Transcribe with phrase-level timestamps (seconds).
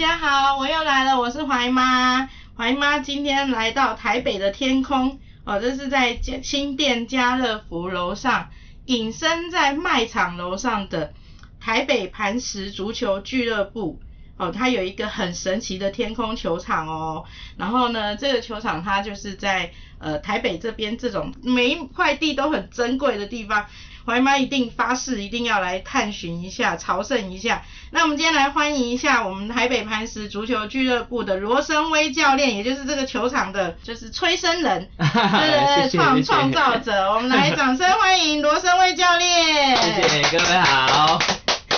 [0.00, 2.26] 大家好，我又来了，我是怀妈。
[2.56, 8.48] 怀妈今天来到台北的天空，哦，这是在新店家乐福楼上，
[8.86, 11.12] 隐身在卖场楼上的
[11.60, 14.00] 台北磐石足球俱乐部。
[14.38, 17.26] 哦，它有一个很神奇的天空球场哦。
[17.58, 23.66] 然后呢，这个球场它就是在呃台北这边这种每一块地都很珍贵的地方。
[24.06, 27.62] 怀妈一定发誓一定要来探寻一下、朝圣一下。
[27.90, 37.10] 那我们今天来欢迎一下我们台北磐石足球俱乐部的罗生威教练，也就是这个球场的，就是催生人，对 对，创创造者。
[37.14, 39.76] 我们来掌声欢迎罗生威教练。
[39.76, 41.18] 谢谢各位好。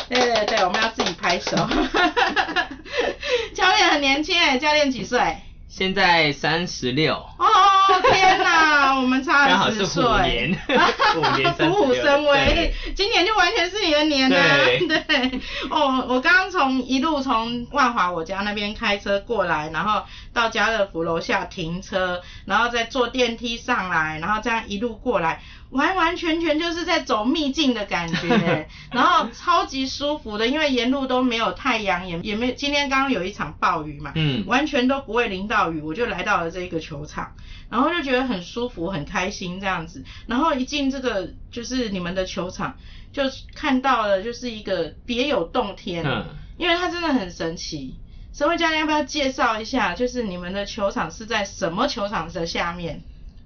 [0.09, 1.57] 对对对，我们要自己拍手。
[3.55, 5.39] 教练很年轻哎，教练几岁？
[5.69, 7.14] 现在三十六。
[7.14, 7.47] 哦
[8.12, 10.03] 天哪，我们差刚好是十岁。
[10.05, 10.59] 虎年，
[11.15, 14.39] 虎年三虎虎生威对，今年就完全是你的年啊！
[14.65, 15.41] 对对，
[15.71, 37.34] 哦，我刚刚从一路从万华我家那边开车过来，然后到家乐福楼下停车，然后再坐电梯上来，然后这样一路过来，完完全全就是在走秘境的感觉， 然后超级舒服的，因为沿路都没有太阳，也也没有今天刚刚有一场暴雨嘛，嗯，完全都不会淋到雨，我就来到了这个球场，
[37.69, 40.05] 然后就觉得很舒服、很开心这样子。
[40.27, 42.77] 然后一进这个就是你们的球场，
[43.12, 43.23] 就
[43.55, 46.27] 看到了就是一个别有洞天，嗯
[46.58, 47.97] 因为它真的很神奇。
[48.33, 53.02] 沈慧教练要不要介绍一下，就是你们的球场是在什么球场的下面？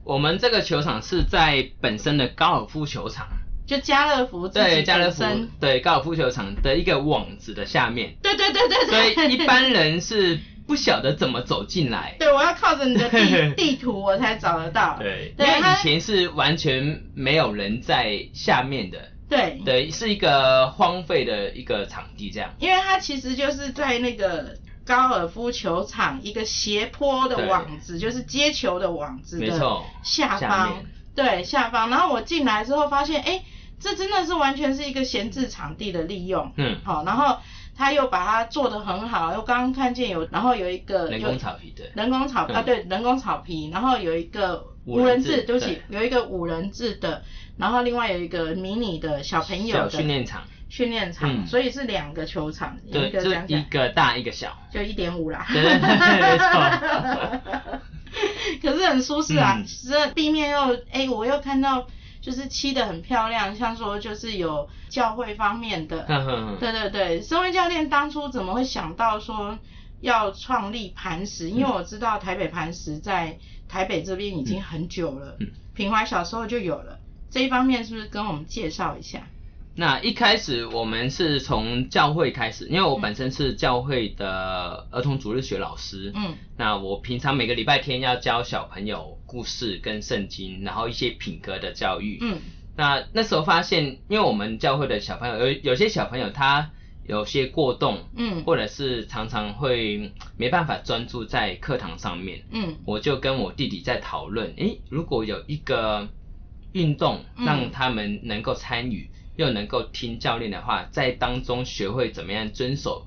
[0.07, 3.27] 我们这个球场是在本身的高尔夫球场，
[3.67, 5.25] 就家乐福对家乐福
[5.61, 12.15] 对高尔夫球场的一个网子的下面，对对对对所，以一般人是不晓得怎么走进来。
[12.21, 14.97] 对我要靠着你的地 地图我才找得到。
[15.01, 22.55] 对，因为以前是完全没有人在下面的，对对，是一个荒废的一个场地这样。
[22.61, 24.57] 因为它其实就是在那个
[24.87, 29.59] 高尔夫球场一个斜坡的网子，就是接球的网子的
[30.03, 30.73] 下下方。
[30.73, 31.91] 面，对下方。
[31.91, 33.43] 然后我进来之后发现，哎，
[33.81, 36.53] 这真的是完全是一个闲置场地的利用。
[36.57, 37.39] 嗯，好，然后
[37.77, 41.91] 他又把它做得很好，又刚刚看见有，然后有一个人有工草皮对。
[41.95, 45.59] 人工草、啊，嗯对，人工草皮，然后有一个五人制对。
[45.59, 47.23] 不起，有一个五人制的，
[47.59, 51.47] 然后另外有一个迷你的小朋友小的训练场，训练场，嗯。
[51.47, 53.65] 所以是两个球场，有对，一个这样讲。
[53.65, 54.57] 个大一个小。
[54.73, 55.47] 就一点五啦。
[55.53, 55.89] 对对对
[56.21, 57.81] 没错。
[58.63, 59.67] 可是很舒适啊，嗯。
[59.89, 61.87] 这地面又哎，我又看到
[62.21, 69.59] 就是漆的很漂亮，像说就是有教会方面的，哼哼哼对对对，身为教练当初怎么会想到说
[70.01, 71.51] 要创立磐石？
[71.51, 73.39] 因为我知道台北磐石在
[73.69, 75.49] 台北这边已经很久了，嗯。
[75.75, 76.99] 平怀小时候就有了，
[77.31, 79.27] 这一方面是不是跟我们介绍一下？
[79.79, 86.13] 那一开始我们是从教会开始，因为我本身是教会的儿童主日学老师。
[86.15, 86.35] 嗯。
[86.57, 92.19] 那我平常每个礼拜天要教小朋友故事跟圣经，然后一些品格的教育。
[92.23, 92.39] 嗯。
[92.75, 96.71] 那那时候发现，因为我们教会的小朋友有有些小朋友他
[97.07, 98.45] 有些过动，嗯。
[98.45, 102.77] 或者是常常会没办法专注在课堂上面，嗯。
[102.87, 106.09] 我就跟我弟弟在讨论，诶，如果有一个
[106.73, 107.45] 运动嗯。
[107.45, 113.07] 让他们能够参与，又能够听教练的话，在当中学会怎么样遵守，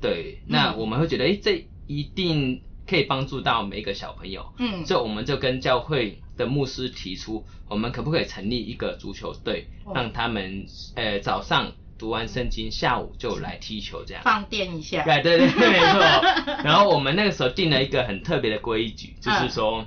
[0.00, 14.22] 对，那嗯我们会觉得，诶，这一定可以帮助到每一个小朋友，嗯，所以我们就跟教会的牧师提出，我们可不可以成立一个足球队，哦让他们呃早上读完圣经，下午就来踢球这样。
[14.24, 15.04] 放电一下。
[15.04, 16.00] 对对对，没错。
[16.64, 19.86] 然后我们那个时候定了一个很特别的规矩，嗯就是说，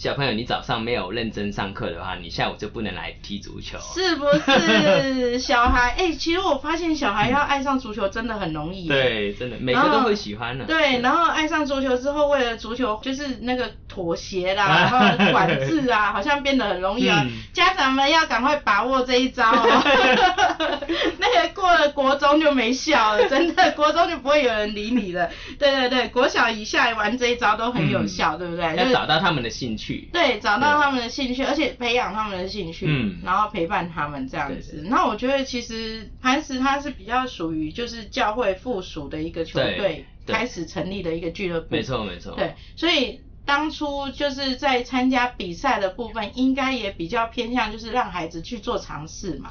[0.00, 3.76] 小朋友你早上没有认真上课的话，你下午就不能来踢足球。
[3.80, 5.90] 是不是小孩？
[6.00, 8.88] 哎、其实我发现小孩要爱上足球真的很容易。。
[8.88, 10.64] 对，真的每个都会喜欢的。
[10.64, 17.22] 对，然后爱上足球之后，为了足球就是那个妥协啦， 然后管制啊， 好像变得很容易啊。
[17.26, 19.82] 嗯家长们要赶快把握这一招哦。
[21.18, 25.28] 那个过了国中就没效了，真的，国中就不会有人理你了。
[25.58, 28.76] 对对对，国小以下玩这一招都很有效，对不对？
[28.76, 30.08] 要找到他们的兴趣。
[30.12, 34.84] 对，找到他们的兴趣，而且培养他们的兴趣，嗯然后陪伴他们这样对子。
[34.86, 42.34] 那我觉得其实磐石它是比较属于就是教会附属的一个球队开始成立的一个俱乐部，没错没错。
[42.36, 43.20] 对，所以
[43.50, 49.50] 当初就是在参加比赛的部分，应该也比较偏向就是让孩子去做尝试嘛。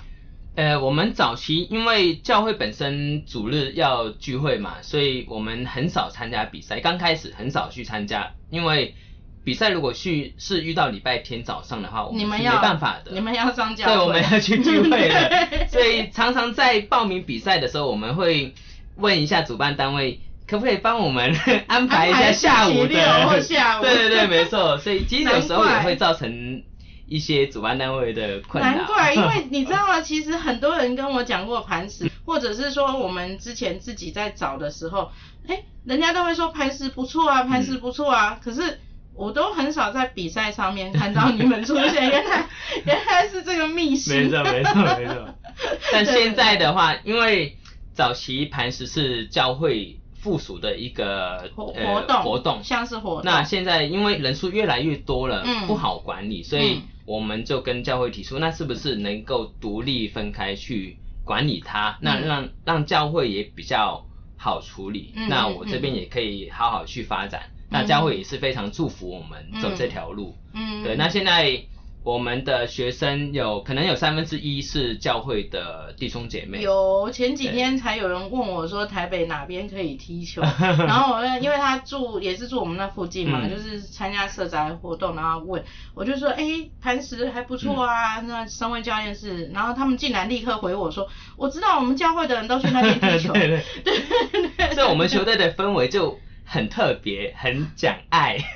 [0.55, 6.79] 呃，我们早期因为教会本身主日要聚会嘛，所以我们很少参加比赛。
[6.79, 8.95] 刚开始很少去参加，因为
[9.43, 13.11] 比赛如果去是遇到礼拜天早上的话，我们没办法的。
[13.11, 18.53] 你们要上教会，对，我们要去聚会的， 所以常常在报名比赛的时候，我们会
[18.95, 21.35] 问一下主办单位，可不可以帮我们
[21.67, 24.77] 安排一下下午六的或下午对对对，没错。
[24.77, 26.63] 所以其实有时候也会造成
[27.07, 28.77] 一些主办单位的困难。
[28.77, 30.01] 难怪，因为你知道吗？
[30.01, 35.11] 其实很多人跟我讲过磐石，或者是说我们之前自己在找的时候，
[35.47, 38.79] 哎，人家都会说磐石不错啊，磐石不错啊，可是。
[39.15, 42.45] 我都很少在比赛上面看到你们出现， 原来
[42.85, 44.15] 原来是这个秘辛。
[44.15, 45.27] 没错没错没错。
[45.91, 47.57] 但现在的话，因为
[47.93, 53.21] 早期磐石是教会附属的一个活呃活动活动，像是活动。
[53.25, 55.67] 那现在因为人数越来越多了，嗯。
[55.67, 56.81] 不好管理，所以嗯。
[57.05, 61.97] 我们就跟教会提出，那是不是能够独立分开去管理它？
[62.01, 64.05] 那嗯让让教会也比较
[64.37, 67.41] 好处理，嗯那嗯我这边也可以好好去发展。
[67.71, 70.35] 那教会也是非常祝福我们走这条路。
[70.53, 71.63] 嗯，对，那现在
[72.01, 76.61] 我们的学生有可能有三分之一是教会的弟兄姐妹。
[76.61, 83.49] 有前几天才有人问我说台北哪边可以踢球， 然后我因为他住也是住我们那附近嘛，嗯。
[83.49, 85.63] 就是参加社宅活动，然后问。
[85.93, 91.07] 我就说，哎、磐石还不错啊，那身为教练是，然后他们竟然立刻回我说，
[91.37, 93.61] 我知道我们教会的人都去那边踢球， 对。
[93.83, 93.99] 对
[94.31, 94.73] 对对。
[94.73, 98.37] 所以我们球队的氛围就很特别，很讲爱，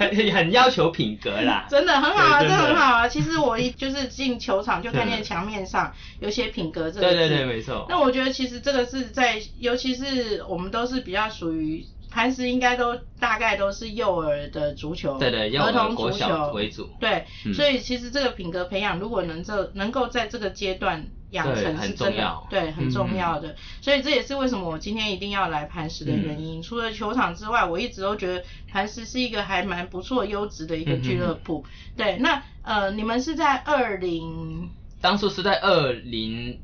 [0.00, 1.66] 很 很要求品格啦。
[1.70, 3.06] 真的很好啊，真的的很好啊。
[3.08, 7.86] 其实我一就是进球场就看见墙面上有些品格这个字，对对对，没错。
[7.88, 16.52] 那我觉得其实这个是在，尤其是我们都是比较属于磐石，应该都大概都是幼儿的足球，对对幼儿儿童足球。
[16.52, 16.88] 为主。
[16.98, 17.54] 对，嗯。
[17.54, 23.54] 所以其实这个品格培养，如果能这能够在这个阶段养成是真的，对，很嗯重要的。
[23.80, 26.60] 所以这也是为什么我今天一定要来磐石的原因。
[26.62, 31.64] 除了球场之外，我一直都觉得磐石是一个还蛮不错、优质的一个俱乐部。
[31.96, 34.68] 对，那呃，你们是在二零
[35.00, 36.60] 当初是在二零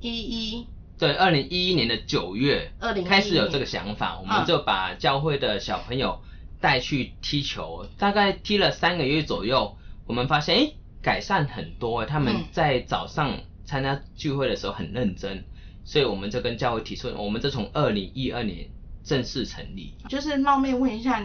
[0.00, 0.66] 一一
[0.98, 6.20] 对二零一一年的九月2011开始有这个想法，我们嗯就把教会的小朋友
[6.60, 9.76] 带去踢球，大概踢了三个月左右，
[10.06, 15.44] 我们发现哎改善很多，他们嗯在早上参加聚会的时候很认真，
[15.84, 18.68] 所以我们就跟教会提出，我们就从二零一二年
[19.02, 19.94] 正式成立。
[20.08, 21.22] 就是冒昧问一下，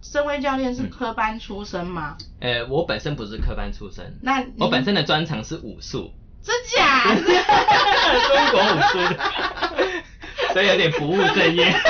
[0.00, 2.16] 身为教练是嗯科班出身吗？
[2.40, 6.12] 呃，我本身不是科班出身，那我本身的专长是武术，
[6.44, 7.04] 真假？
[8.28, 9.16] 中国武术的，
[10.52, 11.72] 所以有点不务正业。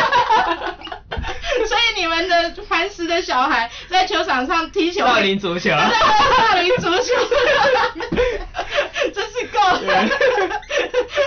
[1.66, 7.14] 所以你们的磐石的小孩在球场上踢球，少林足球，少林足球，
[9.14, 10.08] 真是够了，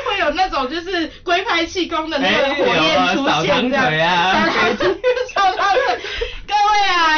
[0.05, 3.91] 会有那种就是龟派气功的那个火焰出现，这样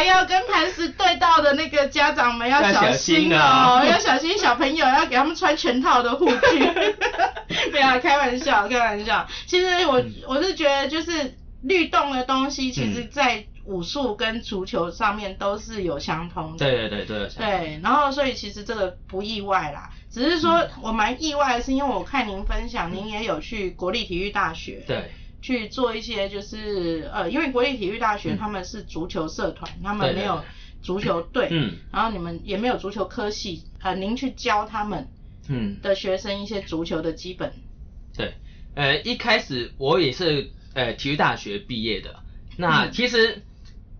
[0.04, 6.59] 要跟磐石对到的那个家长们要要小心心哦，哦 要小心小朋友，要给他们穿全套的护具。
[7.71, 9.28] 没有啊，开玩笑，开玩笑。
[9.45, 10.14] 其实我嗯。
[10.28, 16.59] 我是觉得就是律动的东西，其实嗯在武术跟足球上面都是有相通的。
[16.66, 28.38] 对对对对，对，然后所以其实这个不意外啦，只是说我蛮意外的是，因为我看您分享，您也有去国立体育大学，对去做一些就是呃，因为国立体育大学嗯。
[28.38, 30.44] 他们是足球社团，他们没有
[30.82, 31.76] 足球队，嗯。
[31.92, 35.08] 然后你们也没有足球科系，呃，您去教他们
[35.50, 37.54] 嗯，的学生一些足球的基本，
[38.16, 38.34] 对，
[38.76, 42.20] 呃，一开始我也是呃体育大学毕业的，
[42.58, 42.92] 那嗯。
[42.92, 43.44] 其实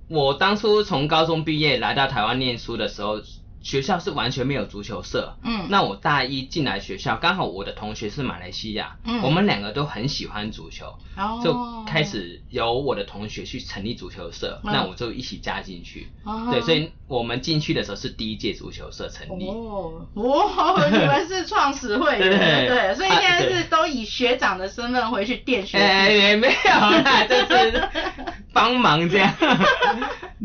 [0.10, 3.22] 我当初从高中毕业来到台湾念书的时候，
[3.68, 5.36] 学校是完全没有足球社。
[5.44, 10.86] 嗯那我大一进来学校，刚好我的同学是马来西亚，嗯我们两个都很喜欢足球，
[11.18, 16.08] 哦就开始由我的同学去成立足球社，嗯那我就一起加进去。
[16.24, 19.50] 哦对，所以我们进去的时候是第一届足球社成立。
[19.50, 25.84] 哦，哦，你们是创始会员，对对对，所以现在是都以学长的身份回去垫学弟。
[25.84, 27.90] 哎、也没有啦，就是
[28.54, 29.34] 帮忙这样。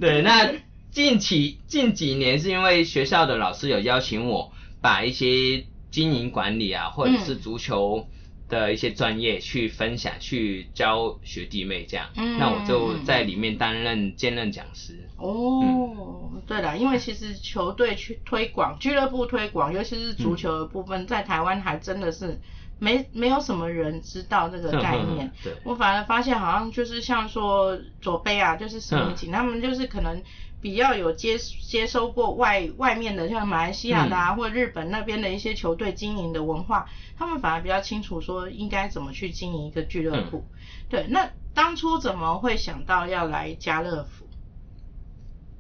[0.01, 0.51] 对，那
[0.93, 8.07] 近期近几年是因为学校的老师有邀请我把一些经营管理啊，或者是足球
[8.49, 12.11] 的一些专业去分享，去教学弟妹这样。
[12.17, 15.09] 嗯那我就在里面担任兼任讲师。
[15.17, 22.39] 哦，对了，因为 其实球队去推广、俱乐部推广，尤其是足球的部分，在台湾还真的是
[22.79, 25.33] 没没有什么人知道这个概念。
[25.43, 30.23] 对，我反而发现好像就是像说左贝啊，就是史密锦，他们就是可能
[30.63, 36.89] 比较有接接收过外外面的，像马来西亚的啊，或者日本那边的一些球队经营的文化，
[37.19, 40.47] 他们反而比较清楚说应该怎么去经营一个俱乐部。
[40.89, 44.25] 对，那当初怎么会想到要来家乐福？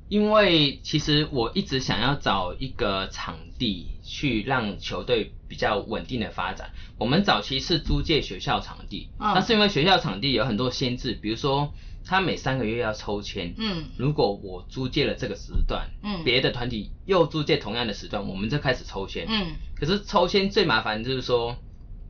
[0.08, 6.70] 因为其实我一直想要找一个场地去让球队比较稳定的发展。
[6.98, 11.72] 我们早期是租借学校场地，嗯那是因为学校场地有很多限制，比如说
[12.04, 19.26] 他每三个月要抽签，嗯如果我租借了这个时段，嗯别的团体又租借同样的时段，我们就开始抽签。
[19.28, 21.56] 嗯，可是抽签最麻烦就是说，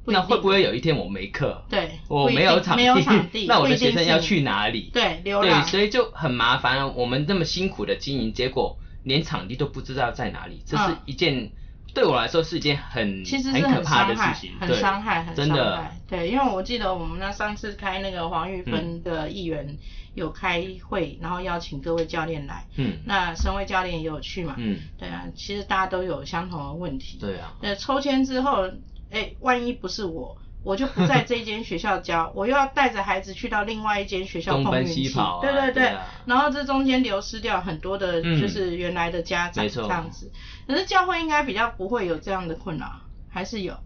[0.05, 1.65] 那会不会有一天我没课？
[1.69, 4.91] 对，我没有场地，没有场地， 那我的学生要去哪里？
[4.93, 6.87] 对，流对，所以就很麻烦啊。
[6.89, 11.53] 我们这么辛苦的经营，结果连场地都不知道在哪里，这是嗯一件、
[11.95, 15.99] 对我来说是一件很其实是可怕的伤害事情，，很伤害，很伤害。
[16.09, 19.77] 对，因为我记得我们那上次开那个黄玉芬的议员
[20.15, 24.55] 有开会，然后邀请各位教练来，嗯那身为教练也有去嘛。
[24.59, 27.19] 嗯，对啊，其实大家都有相同的问题。
[27.21, 28.71] 对啊，那，抽签之后，
[29.11, 35.09] 哎，万一不是我，我就不在这一间学校教， 我又要带着孩子去到另外一间学校碰运气，
[35.41, 40.31] 对对对啊然后这中间流失掉很多的，嗯就是原来的家长这样子。
[40.67, 42.87] 可是教会应该比较不会有这样的困扰，
[43.29, 43.77] 还是有？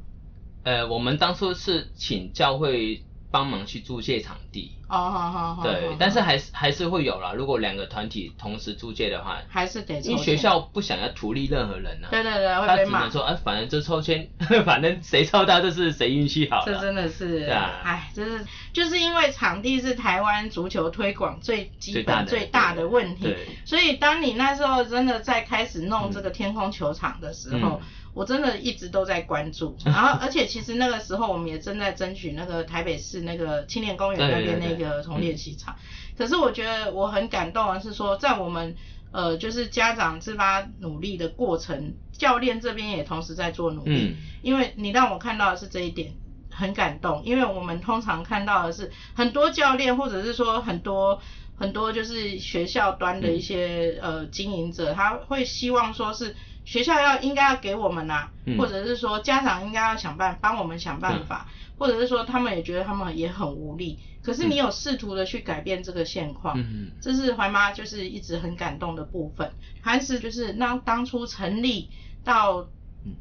[0.65, 3.05] 呃，我们当初是请教会
[3.37, 5.63] 帮忙去租借场地，哦，好好好。
[5.63, 7.35] 对，但是还是还是会有啦。
[7.35, 14.27] 如果两个团体同时租借的话，还是得因为学校不想要图利任何人啊，对对对会他只能说啊，反正就抽签，
[14.65, 16.75] 反正谁抽到就是谁运气好这。
[16.81, 17.83] 真的是，对啊。
[17.85, 18.43] 哎，就是。
[18.73, 23.23] 就是因为场地是台湾足球推广最基本最大的问题。
[23.23, 27.81] 对，所以当你那时候真的在开始弄这个天空球场的时候，嗯
[28.17, 35.77] 我真的一直都在关注， 然后而且其实那个时候我们也正在争取那个台北市那个青年公园那边那个童练习场，
[36.17, 38.75] 可是我觉得我很感动的是说，在我们
[39.13, 44.09] 呃就是家长自发努力的过程，教练这边也同时在做努力。
[44.09, 46.13] 嗯因为你让我看到的是这一点，
[46.51, 47.23] 很感动。
[47.25, 51.21] 因为我们通常看到的是很多教练，或者是说很多
[51.57, 58.59] 很多就是学校端的一些、呃经营者，他会希望说是学校要应该要给我们呐、嗯。
[58.59, 63.99] 或者是说家长应该要想办帮我们想办法，或者是说他们也觉得他们也很无力。
[64.23, 69.53] 可是你有试图的去改变这个现况，嗯这是怀妈就是一直很感动的部分。
[69.81, 71.89] 还是就是让当初成立
[72.25, 72.67] 到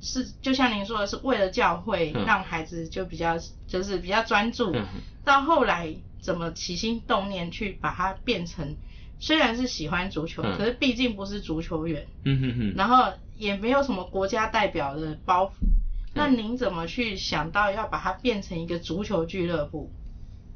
[0.02, 2.26] 是就像您说的是为了教会嗯。
[2.26, 3.38] 让孩子就比较
[3.68, 4.84] 就是比较专注，嗯。
[5.24, 8.76] 到后来怎么起心动念去把它变成，
[9.20, 10.58] 虽然是喜欢足球，嗯。
[10.58, 15.52] 可是毕竟不是足球员，嗯哼哼，然后也没有什么国家代表的包袱。
[15.62, 15.74] 嗯
[16.18, 19.92] 那您怎么去想到要把它变成一个足球俱乐部？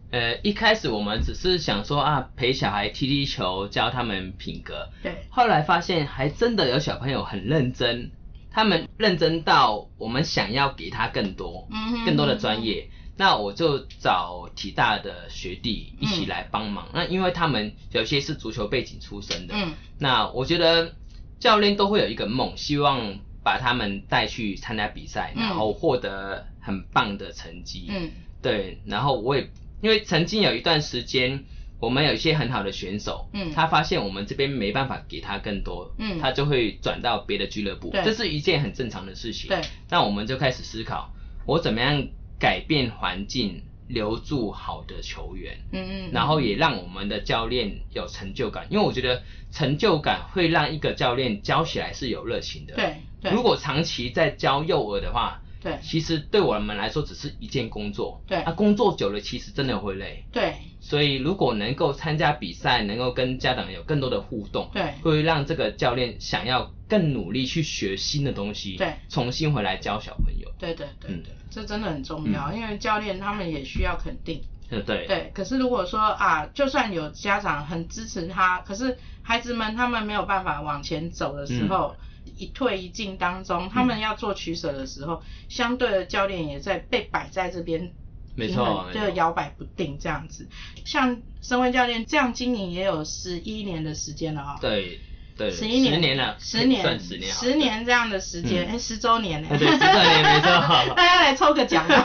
[0.09, 4.87] 呃，一开始我们只是想说啊，陪小孩踢踢球，教他们品格。
[5.03, 8.11] 对，后来发现还真的有小朋友很认真，
[8.49, 12.89] 他们认真到我们想要给他更多，嗯更多的专业。
[13.17, 16.87] 那我就找体大的学弟一起来帮忙。
[16.93, 20.95] 那因为他们有些是足球背景出身的，嗯那我觉得
[21.39, 25.41] 教练都会有一个梦，希望把他们带去参加比赛，嗯。
[25.41, 27.87] 然后获得很棒的成绩。
[27.89, 28.11] 嗯。
[28.41, 29.49] 对，然后我也
[29.81, 31.43] 因为曾经有一段时间，
[31.79, 33.51] 我们有一些很好的选手，嗯。
[33.53, 36.19] 他发现我们这边没办法给他更多，嗯。
[36.19, 38.03] 他就会转到别的俱乐部，对。
[38.03, 39.49] 这是一件很正常的事情。
[39.49, 41.13] 对，那我们就开始思考，
[41.45, 42.07] 我怎么样
[42.39, 45.57] 改变环境，留住好的球员。
[45.73, 52.75] 嗯嗯，然后也让我们的教练有成就感，因为我觉得成就感会让一个教练教起来是有热情的。
[52.75, 58.21] 对对如果长期在教幼儿的话，对其实对我们来说只是一件工作。
[58.25, 60.23] 对那、工作久了其实真的会累。
[60.31, 70.51] 对所以如果能够参加比赛，能够跟家长有更多的互动，对会让这个教练想要更努力去学新的东西，对重新回来教小朋友。
[70.59, 74.41] 对对对这真的很重要，因为教练他们也需要肯定。
[74.71, 82.05] 嗯，对，对，可是如果说啊，就算有家长很支持他，可是孩子们他们没有办法往前走的时候，嗯
[82.37, 87.91] 一退一进当中，他们要做取舍的时候，相对的教练也在被摆在这边
[88.35, 90.47] 没，错没错就摇摆不定这样子。
[90.85, 94.57] 像身为教练这样经营也有十一年的时间了啊、哦。
[94.61, 94.99] 对
[95.39, 99.47] 对，十一年，十年了，十年，算十年了，十年这样的时间，嗯哎、十周年呢？
[99.57, 100.49] 对十周年没错
[100.95, 102.03] 大家来抽个奖啊！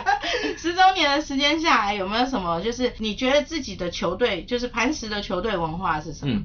[0.56, 6.32] 十周年的时间下来，有没有什么就是你觉得自己的球队，就是磐石的球队文化是什么？
[6.34, 6.44] 嗯，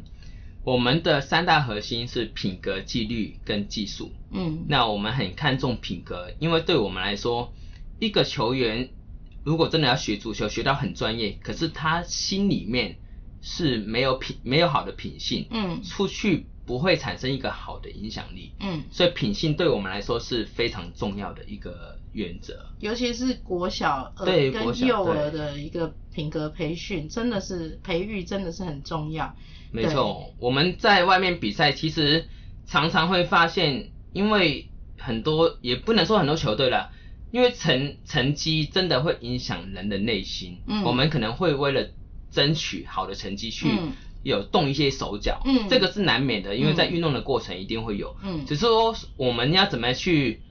[0.65, 4.11] 我们的三大核心是品格、纪律跟技术。
[4.31, 7.53] 嗯那我们很看重品格，因为对我们来说，
[7.99, 8.89] 一个球员
[9.45, 12.97] 如果真的要学足球，学到很专业，可是他心里面
[13.47, 18.51] 是没有品、没有好的品性，嗯出去不会产生一个好的影响力。
[18.59, 22.65] 嗯，所以品性对我们来说是非常重要的一个原则。
[22.79, 29.35] 尤其是国小儿对国小跟幼儿的一个品格培训，真的是培育真的是很重要。
[29.71, 32.25] 没错，我们在外面比赛，其实
[32.65, 36.89] 常常会发现，因为很多也不能说很多球队了，
[37.29, 40.57] 因为成成绩真的会影响人的内心。
[40.65, 41.89] 嗯我们可能会为了
[42.35, 48.15] 争取好的成绩去嗯有动一些手脚，嗯这个是难免的，因为在嗯运动的过程一定会有。
[48.21, 50.41] 嗯只是说我们要怎么去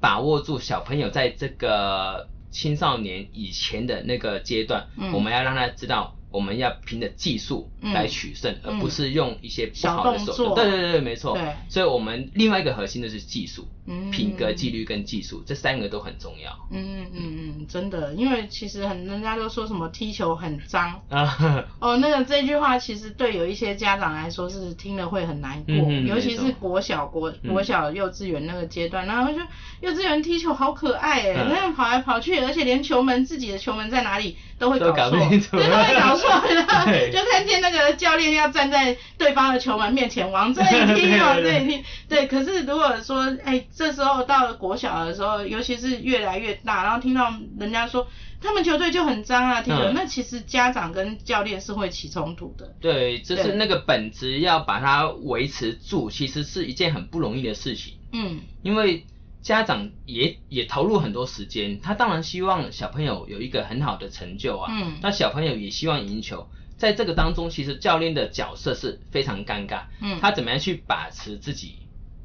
[0.00, 6.16] 把握住小朋友在这个青少年以前的那个阶段，嗯我们要让他知道。
[6.34, 8.74] 我们要凭着技术来取胜，嗯。
[8.74, 10.68] 而不是用一些不好的手段。
[10.68, 11.34] 对对对对，没错。
[11.34, 11.54] 对。
[11.68, 14.10] 所以我们另外一个核心就是技术、嗯。
[14.10, 16.50] 品格、纪律跟技术，这三个都很重要。
[16.72, 25.74] 嗯嗯嗯，真的，因为其实很人家都说什么踢球很脏，啊，哦，那个这句话其实对有一些家长来说是听了会很难过，
[26.06, 27.52] 尤其是国小、国嗯。
[27.52, 29.38] 国小、幼稚园那个阶段，然后就
[29.80, 31.48] 幼稚园踢球好可爱哎，嗯。
[31.50, 42.26] 那样跑来跑去，而且连球门自己的球门在哪里都会搞错，都会搞错，然后就看见那个教练要站在对方的球门面前往这里踢，往这里踢，对。
[42.26, 48.06] 可是如果说，哎，这时候到了国小的时候，尤其是越来越大，然后听到人家说
[48.40, 52.74] 他们球队就很脏啊，踢球，嗯那其实家长跟教练是会起冲突的。
[52.80, 57.94] 对，就是那个本质要把它维持住，其实是一件很不容易的事情。
[58.12, 59.04] 嗯因为
[59.44, 64.94] 家长也也投入很多时间，他当然希望小朋友有一个很好的成就啊，嗯。
[65.02, 66.48] 那小朋友也希望赢球，
[66.78, 70.18] 在这个当中，其实教练的角色是非常尴尬，嗯。
[70.18, 71.80] 他怎么样去把持自己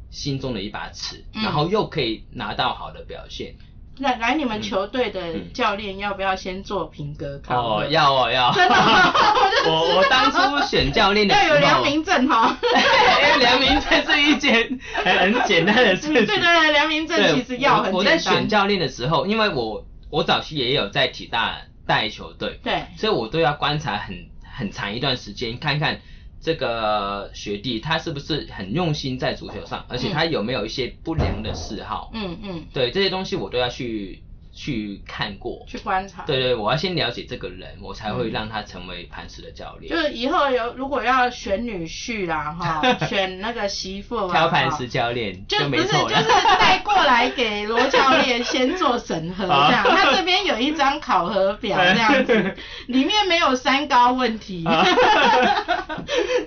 [0.09, 1.43] 心中的一把尺，嗯。
[1.43, 3.55] 然后又可以拿到好的表现。
[3.99, 5.53] 来来，你们嗯球队的嗯。
[5.53, 9.13] 教练要不要先做评格考哦，要哦要，真的吗？
[9.67, 12.57] 我我我当初选教练的时候，要有良民证哈。
[12.62, 16.13] 因 为良民证是一件很 很简单的事情。
[16.13, 24.15] 对对对，良民证其实要很我我在选教练的时候，因为我我早期也有在体大带球队，对，所以我都要观察很
[24.57, 25.99] 很长一段时间，看看
[26.41, 32.12] 这个学弟他是不是很用心在足球上，而且他有没有一些不良的嗜好。
[32.13, 34.23] 嗯嗯，对这些东西我都要去
[34.60, 35.63] 去看过。
[35.65, 36.24] 去观察。
[36.28, 39.89] 对对，我要先了解这个人，我才会让他成为磐石的教练。
[39.89, 46.22] 就是以后有如果要选女婿啦哈， 选那个媳妇挑磐石教练就不是就没错了。
[46.22, 46.28] 是
[46.60, 52.56] 带过来给罗教练先做审核 这样，啊他这边有一张考核表这样子，
[52.88, 54.86] 里面没有三高问题啊，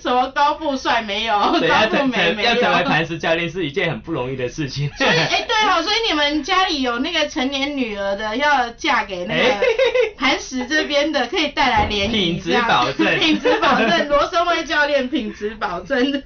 [0.00, 2.50] 什么高富帅没有，高富美没有。
[2.50, 4.90] 要成为磐石教练是一件很不容易的事情。
[4.98, 9.60] 所以，哎、对哦，所以你们家里有那个成年女儿的，要嫁给那个哎
[10.16, 13.18] 磐石这边的，可以带来联谊，品质保证。
[13.18, 15.98] 品质保证， 罗生威教练品质保证。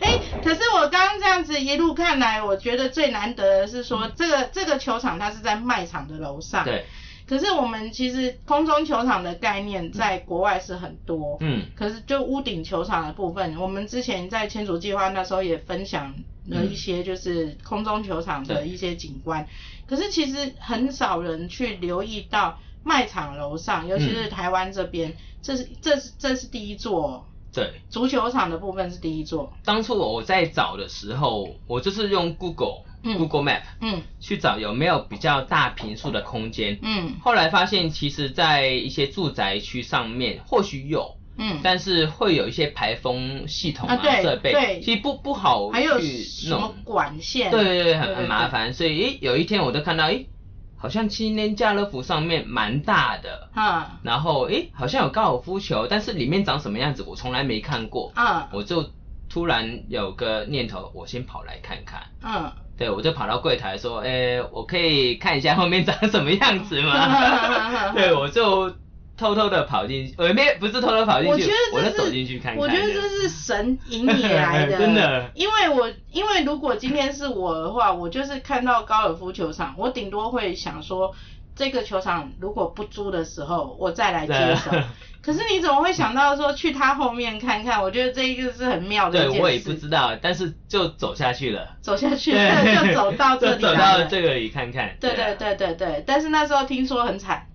[0.00, 6.64] 哎、可是我刚刚这样子一路看来，我觉得最难得的是说，这个这个球场它是在卖场的楼上，。
[6.64, 6.84] 对，
[7.28, 16.14] 可是我们其实空中球场的概念在国外是很多，嗯，可是就屋顶球场的部分，我们之前在签署计划那时候也分享
[16.50, 19.46] 了一些就是空中球场的一些景观，
[19.86, 27.72] 可是其实很少人去留意到卖场楼上，尤其是嗯台湾这边，这是这是这是第一座哦，对。
[27.88, 33.18] 足球场的部分是第一座，当初我在找的时候，我就是用 Google、嗯。
[33.18, 34.02] Google Map 嗯。
[34.18, 36.78] 去找有没有比较大平数的空间。
[36.82, 37.16] 嗯。
[37.20, 46.74] 后来发现，其实，在一些住宅区上面或许有，嗯，但是会有一些排风系统啊对设备，对其实不不好还有去什么。
[46.84, 47.50] 管线？
[47.50, 48.74] 对对对，很很麻烦。
[48.74, 50.28] 所以，诶，有一天我就看到，诶，
[50.76, 58.92] 好像今天家乐福上面蛮大的，嗯然后诶，好像有高尔夫球，但是里面长什么样子我从来没看过，嗯我就
[59.28, 62.02] 突然有个念头，我先跑来看看。
[62.22, 62.52] 嗯。
[62.76, 67.92] 对，我就跑到柜台说，诶，我可以看一下后面长什么样子吗？
[67.92, 68.74] 对，我就
[69.20, 72.56] 偷偷的跑进去，呃，没，不是偷偷跑进去，我觉得这就是走进去看看。
[72.56, 81.14] 我觉得这是神引你来的， 真的因为我因为如果今天是我的话，我就是看到高尔夫球场，我顶多会想说，
[81.54, 84.70] 这个球场如果不租的时候，我再来接手。
[85.22, 87.82] 可是你怎么会想到说去他后面看看？
[87.82, 89.36] 我觉得这一个是很妙的一件事。
[89.36, 91.76] 对我也不知道，但是就走下去了。
[91.82, 94.04] 走下去对， 就走到这里就走来了。
[94.04, 94.96] 到这个里看看。
[94.98, 97.46] 对啊对对对对，但是那时候听说很惨，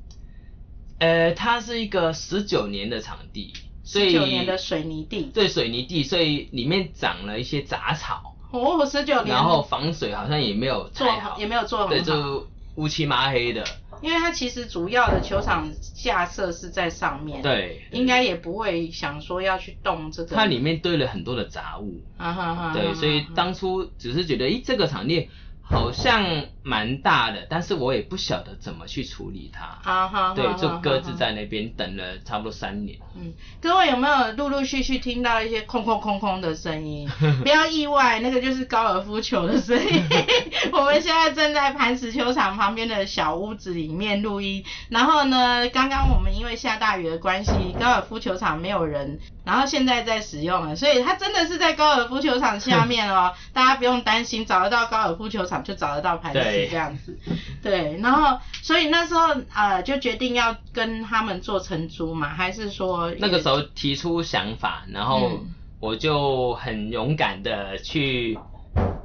[0.99, 3.53] 呃，它是一个十九年的场地，
[3.83, 5.31] 所以九年的水泥地。
[5.33, 9.27] 对水泥地，所以里面长了一些杂草，哦，十九年。
[9.27, 13.63] 然后防水好像也没有做好，也没有做好对，就乌漆麻黑的，
[14.01, 20.35] 因为它其实主要的球场架设是在上面，，对，应该也不会想说要去动这个。
[20.35, 25.29] 它里面堆了很多的杂物，啊哈哈，对，所以当初只是觉得，诶，这个场地
[25.67, 31.17] 好像蛮大的，但是我也不晓得怎么去处理它，啊哈，对，就搁置置。
[31.17, 32.99] 在那边等了差不多三年。
[33.15, 37.09] 嗯，各位有没有陆陆续续听到一些空空空空的声音？
[37.41, 40.03] 不要意外，那个就是高尔夫球的声音。
[40.71, 44.63] 我们现在正在磐石球场旁边的小屋子里面录音。
[44.89, 57.17] 然后呢，刚刚我们因为下大雨的关系，高尔夫球场没有人，然后现在在使用了，所以它真的是在高尔夫球场下面哦，大家不用担心，找得到高尔夫球场就找得到磐石对这样子。
[57.61, 68.37] 对，然后所以那时候呃就决定要跟他们做承租嘛，还是说那个时候提出想法，然后嗯我就很勇敢的去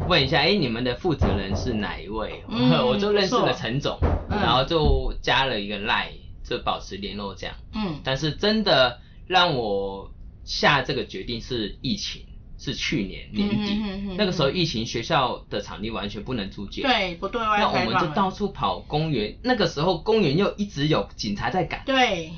[0.08, 2.42] 问一下，哎，你们的负责人是哪一位？
[2.48, 3.98] 嗯 我就认识了陈总，
[4.30, 7.56] 嗯然后就加了一个 line，就保持联络这样。
[7.74, 10.10] 嗯但是真的让我
[10.44, 12.22] 下这个决定是疫情，
[12.62, 21.82] 是去年年底，嗯哼哼哼那个时候疫情学校的场地完全不能租借，，对不对外那我们就到处跑公园，那个时候公园又一直有警察在赶。
[21.86, 22.32] 对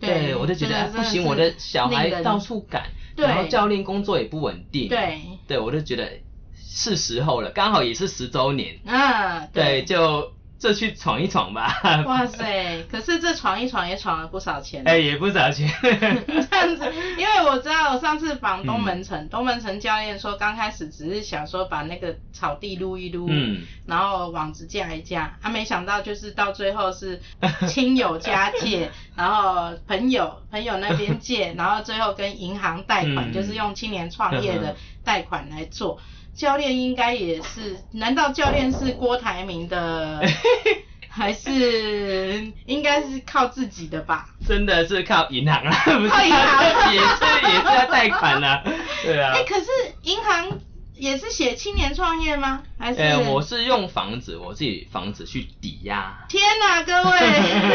[0.00, 2.84] 对，我就觉得哎不行，我的小孩到处赶，
[3.16, 5.20] 然后教练工作也不稳定，对。
[5.46, 6.10] 对我就觉得
[6.56, 11.80] 是时候了，刚好也是十周年，啊对，就就去闯一闯吧。
[12.06, 12.82] 哇塞！
[12.90, 14.82] 可是这闯一闯也闯了不少钱。
[14.86, 15.68] 哎，也不少钱。
[15.82, 27.20] 这样子， 因为我知道我上次访东门嗯城，东门城教练说刚开始只是想说把那个草地撸一撸，嗯然后网子架一架，啊，没想到就是到最后是
[27.68, 36.00] 亲友家借，然后朋友朋友那边借，然后最后跟银行贷款，嗯就是用青年创业的嗯贷款来做。
[36.36, 40.22] 教练应该也是，难道教练是郭台铭的，
[41.08, 44.26] 还是应该是靠自己的吧？
[44.46, 48.62] 真的是靠银行啊，不是靠银行也是也是要贷款啊，
[49.02, 49.44] 对啊哎、。
[49.44, 49.66] 可是
[50.02, 50.60] 银行
[50.94, 52.62] 也是写青年创业吗？
[52.78, 53.00] 还是？
[53.00, 57.18] 哎、我是用房子，我自己房子去抵押，天哪，各位，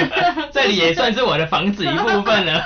[0.53, 2.61] 这里也算是我的房子一部分了。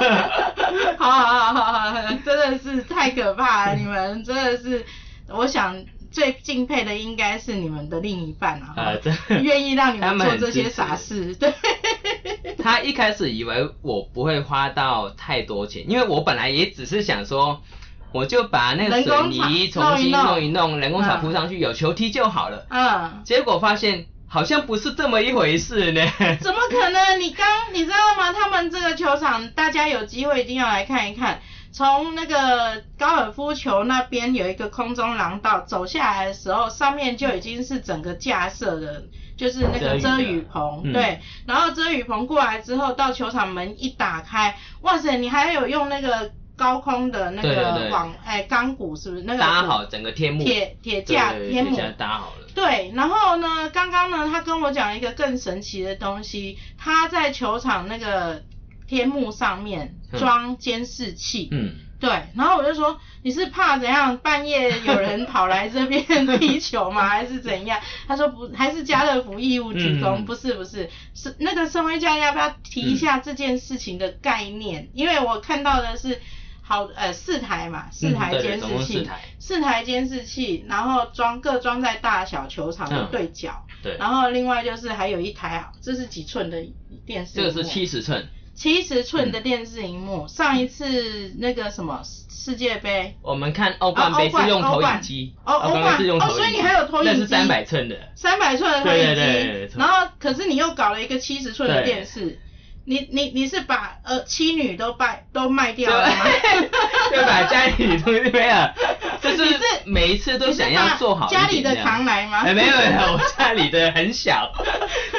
[0.97, 3.75] 好好好好好，真的是太可怕了！
[3.75, 4.85] 你们真的是，
[5.29, 8.93] 我想最敬佩的应该是你们的另一半啊，
[9.41, 11.53] 愿意让你们做这些傻事，对。
[12.61, 17.61] 他一开始以为我不会花到太多钱，因为我本来也只是想说，
[18.11, 22.65] 我就把那个水泥重新弄一弄，人工草铺上去，有球踢就好了。
[22.69, 26.01] 嗯，结果发现好像不是这么一回事呢。
[26.39, 27.19] 怎么可能？
[27.19, 28.33] 你刚你知道吗？
[28.33, 31.41] 他们这个球场，大家有机会一定要来看一看。
[31.75, 39.03] 从那个高尔夫球那边有一个空中廊道，走下来的时候，上面就已经是整个架设的，
[39.35, 41.19] 就是那个遮遮雨棚，嗯对。
[41.45, 49.23] 然后遮雨棚过来之后，到球场门一打开，哇塞，你还有用那个高空的那个网，哎，钢骨是不是？
[49.23, 52.47] 那个搭好整个天幕，铁铁架天幕搭好了。
[52.55, 58.41] 对，然后呢，刚刚呢，他跟我讲一个更神奇的东西，他在球场那个
[58.87, 61.49] 天幕上面嗯装监视器。
[61.51, 64.17] 嗯，对，然后我就说你是怕怎样？
[64.17, 66.05] 半夜有人跑来这边
[66.39, 67.07] 踢球吗？
[67.09, 67.79] 还是怎样？
[68.07, 74.89] 他说不，还是家乐福义务提供，嗯不是不是，是那个盛威教练要不要提一下这件事情的概念？
[74.93, 76.19] 因为我看到的是。
[76.67, 86.65] 好，呃，四台嘛，四台监视器，共四台四台监视器，然后装各装在大小球场的嗯对角，对，然后另外就是还有一台，这是几寸的
[87.05, 87.33] 电视？
[87.35, 88.27] 这个是七十寸。
[88.55, 90.27] 七十寸的电视荧幕。
[90.27, 95.83] 上一次那个什么世界杯，我们看欧冠杯是用投影机，哦欧冠。
[95.83, 97.09] 冠是用投影机，哦所以你还有投影机？
[97.11, 97.95] 那是三百寸的。
[98.15, 102.39] 三百寸的投影机，对对对没错然后可是你又搞了一个七十寸的电视。
[102.87, 106.15] 你你你是把呃妻女都卖都卖掉了吗？
[107.09, 107.43] 对把？
[107.43, 108.55] 家里东西没有，
[109.21, 112.41] 就是每一次都想要做好家里的这样扛来吗？
[112.45, 114.51] 哎，没有没有，我家里的很小，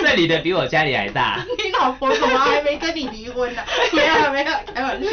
[0.01, 1.45] 这里的比我家里还大。
[1.63, 3.63] 你老婆怎么还没跟你离婚呢？
[3.93, 5.11] 没有没有，开玩笑。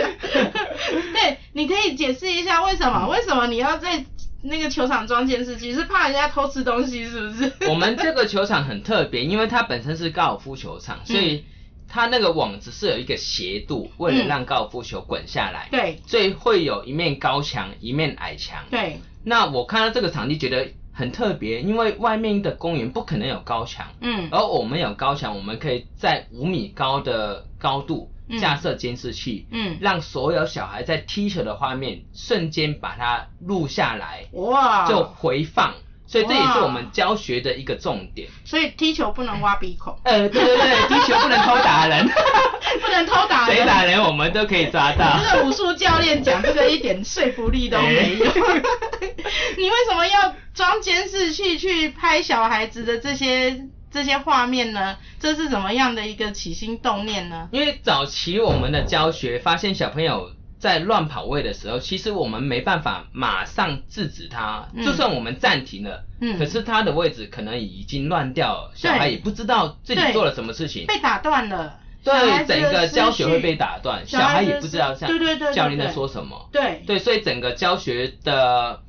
[1.13, 3.07] 对，你可以解释一下为什么？
[3.07, 4.03] 为什么你要在
[4.43, 5.73] 那个球场装监视器？
[5.73, 7.51] 是怕人家偷吃东西是不是？
[7.69, 11.45] 我们这个球场很特别，因为它本身是高尔夫球场，所以
[11.93, 15.67] 它那个网子是有一个斜度，为了嗯让高尔夫球滚下来。
[15.69, 18.65] 对所以会有一面高墙，一面矮墙。
[18.71, 35.75] 对，那我看到这个场地觉得很特别，因为外面的公园不可能有高墙，嗯而我们有高墙，我们可以在五米高的高度嗯架设监视器，嗯，让所有小孩在踢球的画面瞬间把它录下来，哇，就回放。
[36.13, 38.27] 所以这也是我们教学的一个重点。
[38.45, 43.57] 所以踢球不能挖鼻孔，呃，对对对， 踢球不能偷打人，不能偷打人。
[43.57, 45.19] 谁打人我们都可以抓到。
[45.31, 48.25] 这个武术教练讲这个一点说服力都没有。
[49.57, 54.97] 你为什么要装监视器去拍小孩子的这些这些画面呢？
[55.19, 57.49] 这是怎么样的一个起心动念呢？
[57.51, 60.31] 因为早期我们的教学发现小朋友
[60.63, 70.85] 在乱跑位的时候，其实我们没办法马上制止他，嗯就算我们暂停了，嗯可是他的位置可能已经乱掉了，小孩也不知道自己做了什么事情。
[70.87, 71.79] 被打断了。
[72.01, 76.47] 对，整个教学会被打断，小孩也不知道像对对对对教练在说什么。
[76.53, 78.79] 对对，所以整个教学的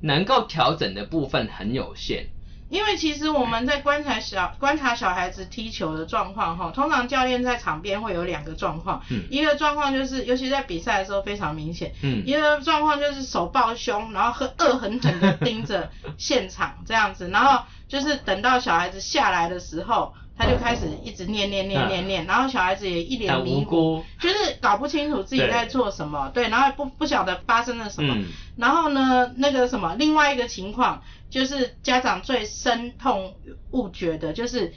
[0.00, 2.28] 能够调整的部分很有限。
[2.68, 9.24] 因为其实我们在观察小观察小孩子踢球的状况哈，通常教练在场边会有两个状况，嗯。
[9.30, 12.22] 一个状况就是，尤其在比赛的时候非常明显，嗯。
[12.26, 24.04] 一个状况就是手抱胸，然后很恶狠狠的盯着现场这样子，然后就是等到小孩子下来的时候，他就开始一直念念念念念，然后小孩子也一脸迷糊，辜。
[24.20, 28.26] 就是搞不清楚自己在做什么，对，然后不不晓得发生了什么，嗯。
[28.56, 33.34] 然后呢，那个什么，另外一个情况就是家长最深痛
[33.72, 34.72] 恶绝的，就是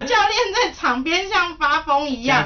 [0.00, 2.42] 教练在场边像发疯一样，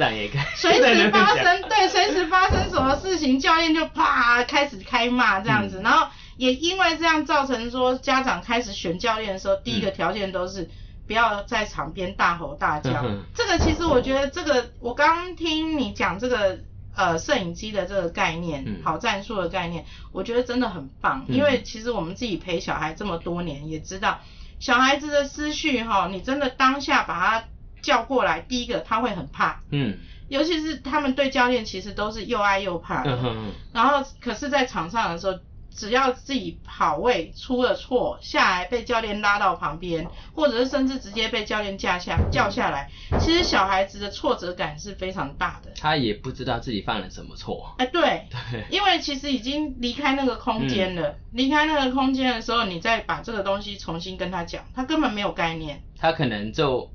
[0.56, 5.82] 随时发生，对，随时发生什么事情，教练就啪开始开骂这样子，嗯。
[5.84, 10.68] 然后也因为这样造成说家长开始选教练的时候，第一个条件都是。
[11.06, 13.22] 不要在场边大吼大叫嗯。
[13.34, 16.58] 这个其实我觉得，这个我刚刚听你讲这个
[16.94, 21.24] 呃摄影机的这个概念，嗯跑战术的概念，我觉得真的很棒。
[21.28, 24.20] 嗯因为其实我们自己陪小孩这么多年，也知道
[24.58, 27.44] 小孩子的思绪哈，你真的当下把他
[27.82, 33.12] 叫过来，第一个他会很怕，嗯尤其是他们对教练其实都是又爱又怕的。
[33.12, 35.38] 嗯哼然后可是，在场上的时候，
[35.76, 45.70] 只要自己跑位出了错，下来被教练拉到旁边，或者是甚至直接被教练架下叫下来，其实小孩子的挫折感是非常大的。
[45.78, 47.74] 他也不知道自己犯了什么错。
[47.78, 55.82] 哎，对，对，因为其实已经离开那个空间了，离开那个空间的时候，你再把这个东西重新跟他讲，他根本没有概念。
[55.98, 56.90] 他可能就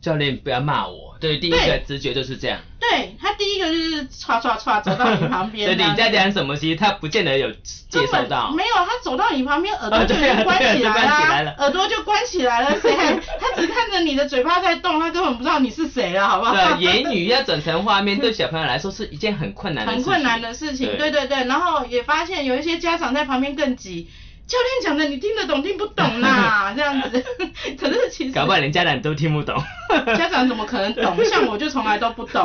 [0.00, 2.60] 教练不要骂我，对，第一个直觉就是这样。
[2.80, 8.52] 对他第一个就是唰唰唰走到你旁边， 对，你在讲什么，其实他不见得有接收到。
[8.52, 13.12] 没有，他走到你旁边，耳朵就关起来了耳朵就关起来了，谁还？
[13.14, 16.54] 他只看着你的嘴巴在动，他根本不知道你是谁了，好不好？
[16.54, 20.04] 对，言语要转成画面，对小朋友来说是一件很困难的事情。
[20.06, 24.08] 很困难的事情，对对对，然后也发现有一些家长在旁边更急，
[24.48, 27.22] 教练讲的你听得懂听不懂啦， 这样子。
[27.78, 29.62] 可是其实搞不好连家长都听不懂。
[30.16, 31.22] 家长怎么可能懂？
[31.26, 32.42] 像我就从来都不懂。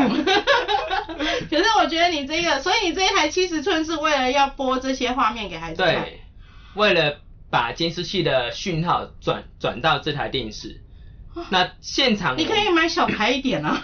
[1.50, 5.94] 可是我觉得你这个，所以你这一台七十寸是为了要播这些画面给孩子看。
[5.94, 6.22] 对，
[6.74, 10.82] 为了把监视器的讯号转转到这台电视，
[11.50, 13.82] 那现场你可以买小台一点啊。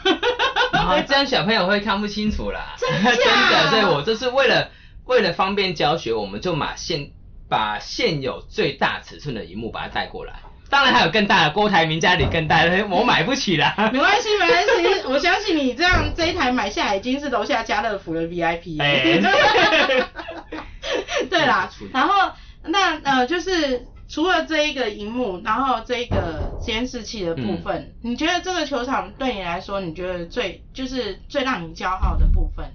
[0.73, 2.75] 啊，这样小朋友会看不清楚啦。
[2.77, 4.71] 真的真的，所以我这是为了
[5.05, 7.11] 为了方便教学，我们就把现
[7.49, 10.33] 把现有最大尺寸的荧幕把它带过来。
[10.69, 13.73] 当然还有更大的，郭台铭家里更大的，我买不起啦。
[13.91, 15.73] 没关系，没关系，我相信你。
[15.73, 18.85] 这样这一台买下来已经是楼下家乐福的 VIP 了。
[18.85, 19.19] 哎
[21.27, 22.31] 对啦，然后
[22.63, 28.15] 那呃就是除了这一个荧幕，然后这一个监视器的部分，你。
[28.15, 29.41] 觉得这个球场对你。
[29.41, 29.93] 来说，你。
[29.93, 31.73] 觉得最就是最让你。
[31.73, 32.65] 骄傲的部分？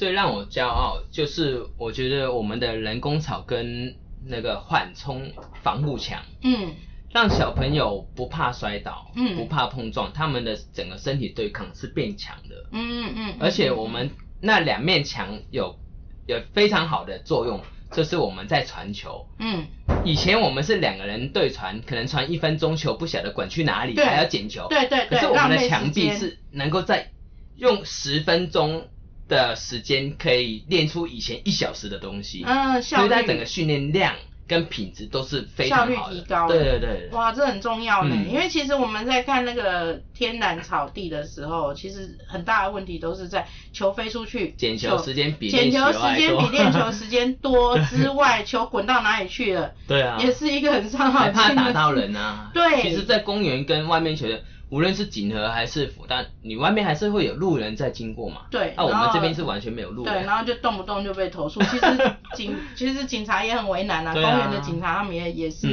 [0.00, 5.30] 最让我骄傲就是，我觉得我们的人工草跟那个缓冲
[5.62, 6.74] 防护墙，嗯
[7.12, 12.64] 让小朋友不怕摔倒，嗯不怕碰撞，他们的整个身体对抗是变强的。
[12.72, 14.10] 嗯嗯嗯，而且我们
[14.40, 15.78] 那两面墙有
[16.26, 17.60] 有非常好的作用，
[17.92, 19.26] 就是我们在传球。
[19.38, 19.66] 嗯
[20.06, 24.66] 以前我们是两个人对传，可能传一分钟球不晓得滚去哪里，对还要捡球。
[24.70, 27.10] 对对对可是我们的墙壁是能够在
[27.56, 28.88] 用十分钟
[29.30, 32.44] 的时间，可以练出以前一小时的东西。
[32.46, 34.14] 嗯效率所以它整个训练量
[34.46, 36.16] 跟品质都是非效率常好的。
[36.16, 37.08] 提高对对对。
[37.12, 52.50] 哇，这很重要呢，嗯因为其实我们在看那个天然草地的时候，其实很大的问题都是在球飞出去，捡球时间比捡球时间比练球时间多之外，球滚到哪里去了， 对啊，也是一个很伤脑还筋的怕打到人啊。
[52.52, 58.42] 对其实，在公园跟外面球的，无论是锦和还是福大，你外面还是会有路人在经过嘛。
[58.50, 61.60] 对那、我们这边是完全没有路对，然后就动不动就被投诉。
[61.62, 61.86] 其实
[62.36, 65.66] 警其实警察也很为难啊，对啊公园的警察他们也也是，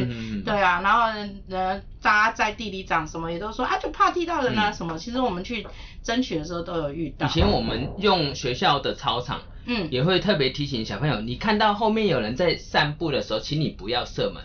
[0.44, 1.04] 对啊，然后
[1.50, 5.66] 呃大家在地里长什么也都说啊就怕踢到人啊嗯什么，其实我们去
[6.02, 7.28] 争取的时候都有遇到。
[7.28, 14.44] 以前我们用学校的操场，嗯也会特别提醒小朋友，你看到后面有人在散步的时候，请你不要射门。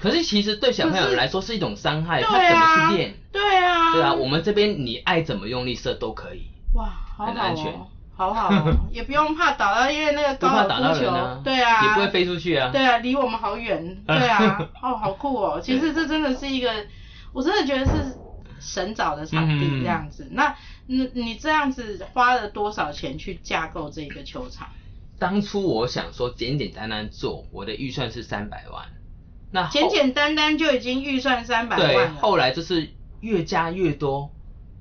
[0.00, 3.14] 可是其实对小朋友来说是一种伤害，对他怎么啊去练？
[3.32, 6.46] 对啊，对啊，我们这边你爱怎么用力射都可以。
[6.74, 12.70] 哇，好好很安全哦，好好哦， 也不用怕打到，因为那个不高打到夫球，对啊，也不会飞出去啊。
[12.72, 15.60] 对啊，离我们好远， 对啊，哦，好酷哦。
[15.62, 16.70] 其实这真的是一个，
[17.32, 18.18] 我真的觉得是
[18.60, 20.28] 神找的场地嗯这样子。
[20.32, 20.54] 那
[20.86, 24.68] 你你这样子花了多少钱去架构这个球场？
[25.16, 28.86] 当初我想说简简单单做，我的预算是三百万。
[29.52, 32.20] 那简简单单就已经预算三百对，万了。
[32.20, 32.88] 后来就是
[33.24, 34.30] 越加越多，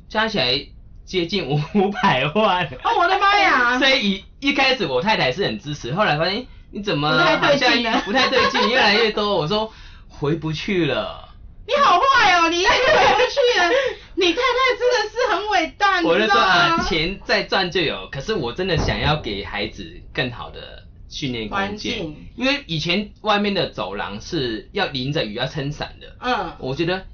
[0.10, 0.68] 加起来
[1.06, 2.66] 接近五五百万。
[2.84, 3.80] 哦，我的妈呀！
[3.80, 7.26] 所以一一开始我太太是很支持，后来发现你怎么好
[7.56, 9.72] 像不太对劲，越来越多，我说
[10.10, 11.30] 回不去了。
[11.66, 13.70] 你好坏哦，你越回不去了。
[14.16, 16.84] 你太太真的是很伟大，你我就说啊，吗？
[16.84, 27.06] 钱再赚就有，可是我真的想要给孩子更好的训练空环间境，因为以前外面的走廊是要淋着雨要撑伞的，嗯，我觉得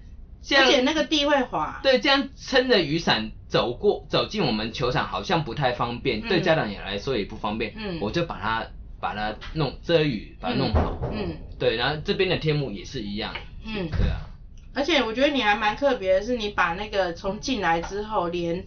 [0.50, 1.80] 这样而且那个地会滑。
[1.84, 7.74] 对，这样撑着雨伞走过走进我们球场好像不太方便，嗯对家长也来说也不方便。
[7.78, 8.66] 嗯我就把它
[9.00, 10.98] 把它弄遮雨，把它弄好。
[11.14, 13.32] 嗯对，然后这边的天幕也是一样。
[13.64, 13.88] 嗯。
[13.92, 14.26] 对啊，
[14.74, 18.66] 而且我觉得你还蛮特别的是，你把那个从进来之后连，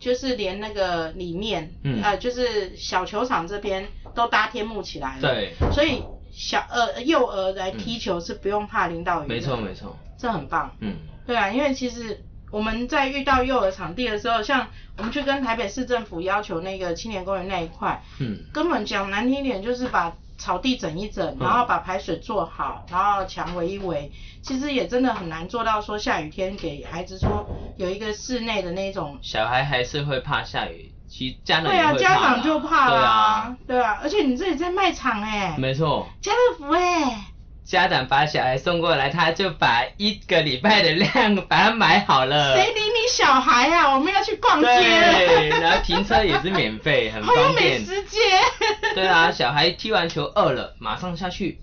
[0.00, 5.22] 就是连那个里面，嗯呃，就是小球场这边都搭天幕起来了。
[5.22, 9.34] 对，所以小呃幼儿来踢球是不用怕淋到雨的。
[9.34, 9.96] 没错没错。
[10.20, 10.70] 这很棒。
[10.80, 14.66] 嗯，对啊，因为其实我们在遇到幼儿场地的时候，像
[14.98, 24.10] 我们去跟台北市政府要求那个青年公园那一块，嗯，根本讲难听一点，就是把草地整一整，然后把排水做好，然后墙围一围，
[24.42, 29.18] 其实也真的很难做到说下雨天给孩子说有一个室内的那种。
[29.22, 36.08] 小孩还是会怕下雨，其实家长对啊，家长就怕对啦啊，，对啊，而且你这里在卖场哎、没错。
[36.22, 37.29] 家乐福哎、
[37.64, 42.56] 家长把小孩送过来，他就把一个礼拜的量把它买好了。
[42.56, 43.94] 谁理你小孩啊？
[43.94, 47.80] 我们要去逛街对，然后停车也是免费，很方便。
[47.80, 48.18] 美食街。
[48.94, 51.60] 对啊，小孩踢完球饿了，马上下去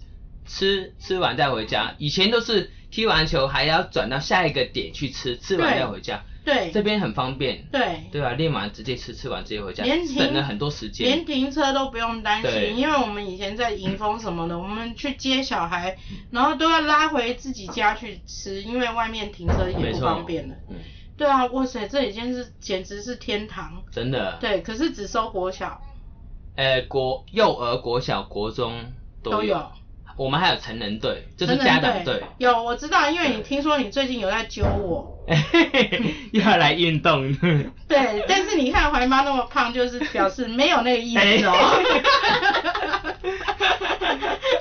[0.47, 1.95] 吃，吃完再回家。
[1.97, 6.23] 以前都是踢完球还要转到下一个点去吃，吃完对再回家。
[6.47, 7.67] 对这边很方便。
[7.69, 11.25] 对，对啊，练完直接吃，吃完直接回家，连停省了很多时间连。
[11.25, 15.97] 停车都不用担对心，因为我们以前在迎风什么的，我们去接小孩，
[16.31, 20.55] 然后都要拉回自己家去吃，因为外面停车也不错方便了。
[20.69, 20.77] 嗯，
[21.17, 23.83] 对啊，哇塞，这已经是简直是天堂。
[23.91, 24.37] 真的。
[24.39, 25.81] 对，可是只收国小
[26.55, 28.85] 呃，国幼儿、国小、国中
[29.21, 29.71] 都都有。
[30.17, 32.23] 我们还有成人队，就是家长队。
[32.39, 35.13] 有我知道，因为你听说你最近有在揪我。
[36.31, 37.31] 又要来运动。
[37.87, 41.53] 对，但是你看怀妈那么胖，就是表示没有那个意思哦。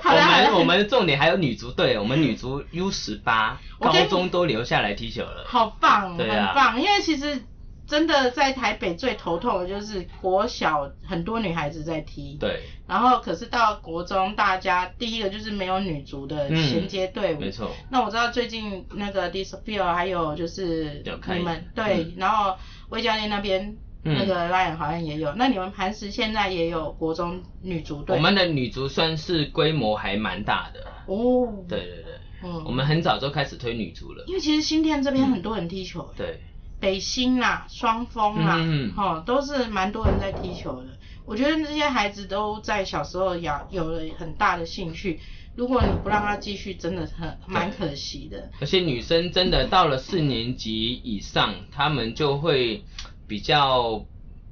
[0.02, 5.44] 好我们我们重点还有女足队，我们女足 U 十八高中都留下来踢球了。
[5.46, 7.42] 好棒，很棒，因为其实
[7.86, 17.70] 真的在台北最头痛的就是国小很多女孩子在踢，对，然后可是到国中，大家第一个就是没有女足的嗯衔接队伍，没错。
[17.90, 22.56] 那我知道最近那个 Disappear 还有就是你们对，嗯然后
[22.88, 23.62] 魏教练那边。
[23.68, 23.76] 嗯。
[24.16, 28.14] 那个 Lion 好像也有，那你们磐石现在也有国中女足队。
[28.14, 30.80] 我们的女足算是规模还蛮大的。
[31.06, 32.62] 哦，对对对，嗯。
[32.64, 34.22] 我们很早就开始推女足了。
[34.28, 36.38] 因为其实新店这边很多人踢球，对，
[36.78, 40.88] 北新啦、双峰啦，嗯哦，都是蛮多人在踢球的。
[41.24, 45.18] 我觉得这些孩子都在小时候有有了很大的兴趣，
[45.56, 48.50] 如果你不让他继续，真的很蛮可惜的。
[48.60, 52.84] 而且女生真的到了四年级以上，她们就会
[53.26, 54.04] 比较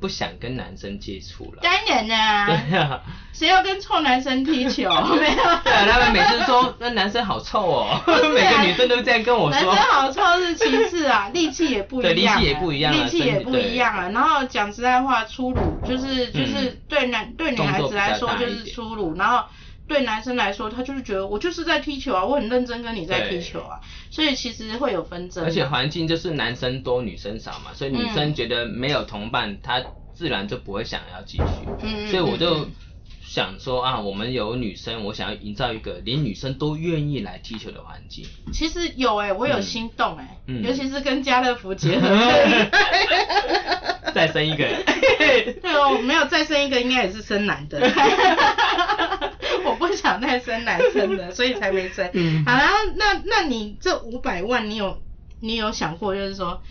[0.04, 1.60] 不想跟男生接触了。
[1.62, 3.00] 当然啦、对啊，
[3.32, 4.82] 谁要跟臭男生踢球？
[5.16, 5.42] 没有。
[5.64, 8.02] 对啊，他们每次说那男生好臭哦，
[8.34, 9.92] 每个女生都这样跟我说男生。
[9.92, 14.10] 好臭是其次 啊，力气也不一样力气也不一样啊力气也不一样啊。
[14.10, 19.42] 然后讲实在话，粗鲁就是就是对男对女孩子来说就是粗鲁，然后
[19.86, 23.80] 对男生来说，他就是觉得我就是在踢球啊，我很认真跟你在踢球啊，
[24.10, 25.44] 所以其实会有纷争。
[25.44, 31.44] 而且环境就是男生多女生少嘛，所以女生觉得没有同伴，她自然就不会想要继续。
[31.82, 32.68] 嗯所以我就。
[33.34, 38.24] 想说啊，我们有女生，我想要营造一个连女生都愿意来踢球的环境。
[38.52, 42.08] 其实有哎，我有心动哎，尤其是跟家乐福结合。
[44.14, 44.62] 再生一个。
[45.60, 47.80] 对哦，没有再生一个，应该也是生男的。
[49.66, 52.08] 我不想再生男生的，所以才没生。
[52.12, 55.02] 嗯好然后那那你这五百万，你有
[55.40, 56.62] 你有想过，就是说？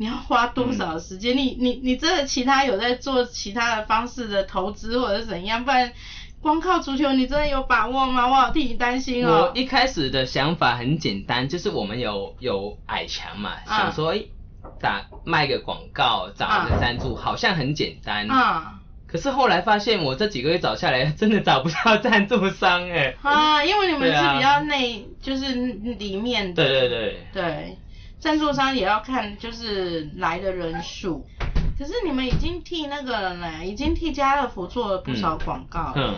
[0.00, 1.36] 你要花多少时间？
[1.36, 5.62] 你你你真的其他有在做其他的方式的投资或者怎样？
[5.62, 5.92] 不然
[6.40, 8.26] 光靠足球，你真的有把握吗？
[8.26, 9.52] 我好替你担心哦。
[9.52, 14.22] 我一开始的想法很简单，就是我们有有矮墙嘛，想说哎
[14.80, 18.26] 打卖个广告找一个赞助，好像很简单。
[18.30, 18.80] 啊。
[19.06, 23.14] 可是后来发现，我这几个月找下来， 真的找不到赞助商哎。
[23.20, 26.64] 啊，因为你们是比较内，就是里面的。
[26.64, 27.26] 对对对。
[27.34, 27.78] 对。
[28.20, 31.26] 赞助商也要看，就是来的人数。
[31.78, 36.14] 可是你们已经替那个人嘞，已经替家乐福做了不少广告，嗯，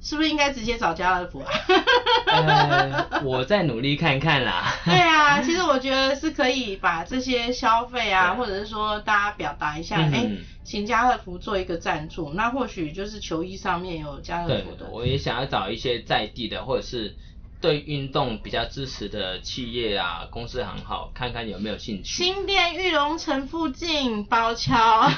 [0.00, 3.20] 是不是应该直接找家乐福啊？
[3.24, 4.72] 我再努力看看啦。
[4.86, 10.30] 对啊， 其实我觉得是可以把这些消费啊，或者是说大家表达一下，哎，
[10.62, 14.88] 请家乐福做一个赞助，那或许就是球衣上面有家乐福的。
[14.92, 17.16] 我也想要找一些在地的，或者是。
[17.62, 22.22] 对运动比较支持的企业啊，公司行好，看看有没有兴趣。
[22.24, 25.08] 新店玉龙城附近包桥，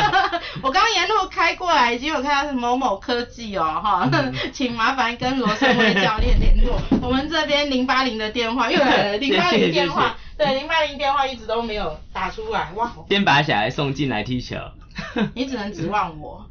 [0.62, 4.10] 我刚沿路开过来，已经有看到是某某科技哦，哈，
[4.52, 6.80] 请麻烦跟罗胜威教练联络。
[7.02, 12.90] 我们这边零八零的电话又来了，零八零电话，对，零八零电话一直都没有打出来，哇！
[13.10, 14.56] 先把小孩送进来踢球。
[15.34, 16.46] 你只能指望我。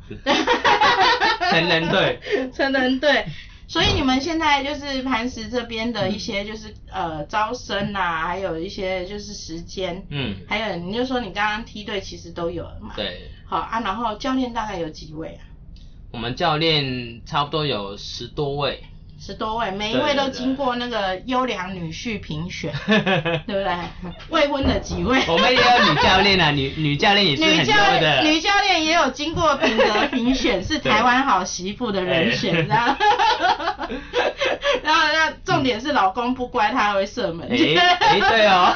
[1.50, 2.20] 成人队，
[2.54, 3.26] 成人队。
[3.72, 15.48] 所以你们现在就是磐石这边的一些就是呃招生啊，还有一些就是时间，嗯，还有你就说你刚刚梯队其实都有了嘛，对，好啊，然后教练大概有几位啊？
[16.12, 18.84] 我们教练差不多有十多位。
[19.24, 22.98] 十多位，每一位都经过那个优良女婿评选，对
[23.46, 23.76] 不对？
[24.30, 25.22] 未婚的几位？
[25.30, 28.24] 我们也有女教练啊，女 女教练也是很多的。
[28.24, 32.96] 女教练也有经过品德评选，是台湾好媳妇的人选，然后，
[34.82, 37.48] 然后那重点是老公不乖，他会射门。
[37.48, 37.56] 哎，
[38.28, 38.76] 对哦。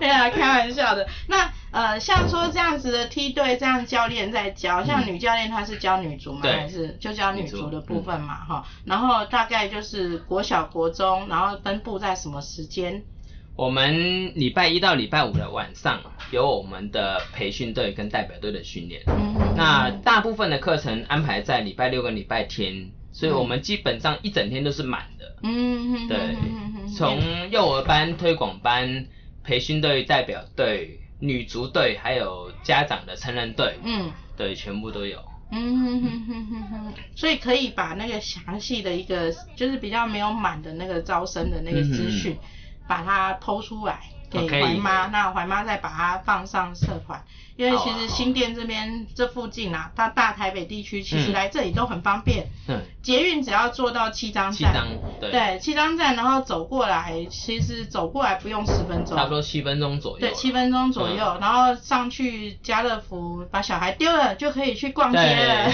[0.00, 1.06] 对啊，开玩笑的。
[1.28, 1.48] 那。
[1.74, 13.02] 呃，像说这样子的梯队，这样教练在教，像女教练她是教女足嘛，还是就教女足的部分嘛，哈，然后大概就是国小、国中，然后分布在什么时间？
[13.56, 16.00] 我们礼拜一到礼拜五的晚上
[16.30, 19.02] 有我们的培训队跟代表队的训练，
[19.56, 25.36] 那大部分的课程安排在礼拜六跟礼拜天，所以我们基本上一整天都是满的。
[25.42, 26.36] 嗯，对，
[26.96, 29.06] 从幼儿班、推广班、
[29.42, 31.00] 培训队、代表队。
[31.18, 35.18] 女足队还有家长的成人队，嗯，对，全部都有。
[35.50, 42.36] 嗯哼哼哼哼哼，所以可以把那个详细的一个，就是比较没有满的那个招生的那个资讯，
[42.88, 44.00] 把它剖出来
[44.30, 47.22] 给怀妈，那怀妈再把它放上社团。
[47.56, 52.46] 因为其实新店这边这附近啊，它大台北地区其实来这里都很方便。
[52.68, 52.80] 嗯。
[53.00, 54.52] 捷运只要坐到七张站。
[54.52, 54.86] 七张。
[55.20, 55.58] 对。
[55.60, 59.16] 七张站，然后走过来，其实走过来不用十分钟。
[59.16, 60.18] 差不多七分钟左右。
[60.18, 65.70] 对，七分钟左右，然后上去家乐福把小孩丢了，就可以去逛街了。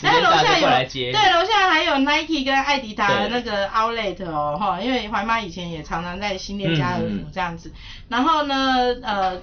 [0.00, 0.68] 然后 楼下有。
[0.68, 7.72] 对，楼下还有 Nike 跟艾迪达的那个 Outlet 哦，哈，因为怀妈以前也常常在新店家乐福这样子。
[8.08, 9.42] 然后呢，呃。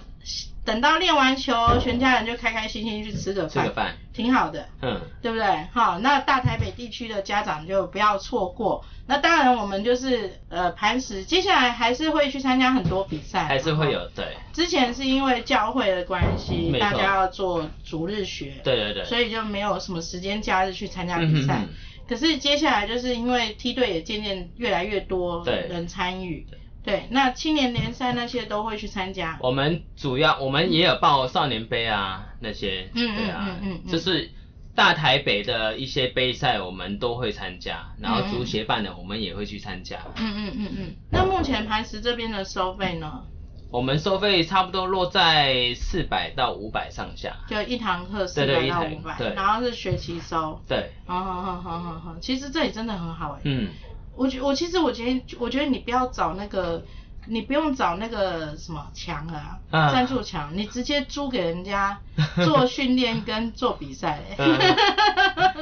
[0.63, 5.67] 等到练完球，全家人就开开心心去吃个饭，吃个饭，挺好的，嗯，对不对？
[5.73, 8.85] 好，那大台北地区的家长就不要错过。
[9.07, 14.37] 那当然，我们就是呃磐石，接下来还是会去参加很多比赛，还是会有对。
[14.53, 21.65] 之前是因为教会的关系，大家要做逐日学，对对对，所以就没有什么时间假日去参加比赛。
[22.07, 26.45] 可是接下来就是因为梯队也渐渐越来越多人参与。
[26.83, 29.37] 对，那青年联赛那些都会去参加。
[29.41, 34.31] 我们主要我们也有报少年杯啊那些，嗯对啊，嗯嗯就是
[34.73, 39.99] 大台北的一些杯赛我们都会参加，然后足协办的我们也会去参加。
[40.17, 40.95] 嗯嗯嗯嗯。
[41.11, 43.25] 那目前磐石这边的收费呢？
[43.69, 47.37] 我们收费差不多落在四百到五百上下。
[47.47, 50.61] 就一堂课四百到五百，然后是学期收。
[50.67, 50.91] 对。
[51.05, 53.41] 好好好好好好，其实这里真的很好哎。
[53.45, 53.69] 嗯。
[54.15, 56.83] 我觉我其实我觉得我觉得你不要找那个，
[57.27, 61.99] 你不用找那个什么墙啊，赞助墙，你直接租给人家
[62.43, 64.21] 做训练跟做比赛。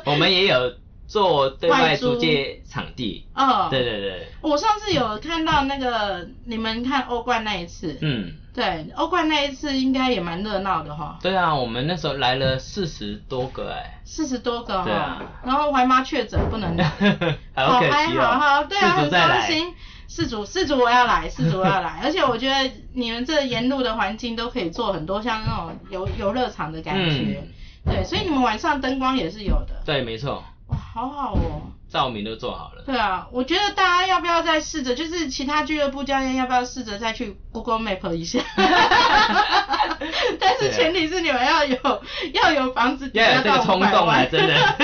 [0.06, 0.74] 我们也有
[1.08, 3.26] 做对外租借场地。
[3.34, 14.92] 哦，对对对，我上次有看到那个你们看欧冠那一次，嗯，对，欧冠那一次应该也蛮热闹的哈，对啊，我们那时候来了四十多个哎、四十多个哈。
[14.92, 16.86] 啊，然后怀妈确诊不能来，
[17.56, 18.66] 好 可还好哈，哦。
[18.68, 19.74] 对啊，很伤心。
[20.08, 27.44] 四组四组我要来，四组我要来， 而且我觉得你们这沿路的环境都可以做很多像那种游游乐场的感觉，
[27.86, 31.62] 对，所以你们晚上灯光也是有的，对，没错，哇，好好哦。
[31.92, 32.84] 照明都做好了。
[32.86, 38.40] 对啊，我觉得大家要不要再试着，就是其他俱乐部教练要不要试着再去 Google Map 一下？
[40.40, 41.78] 但是前提是你们要有
[42.34, 44.76] 要有房子抵要有这个押到500冲动啊，万真的。